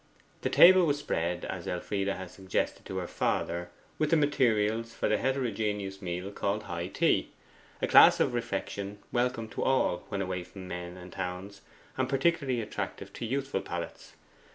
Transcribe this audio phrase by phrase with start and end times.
[0.41, 3.69] The table was spread, as Elfride had suggested to her father,
[3.99, 7.29] with the materials for the heterogeneous meal called high tea
[7.83, 11.61] a class of refection welcome to all when away from men and towns,
[11.97, 14.13] and particularly attractive to youthful palates.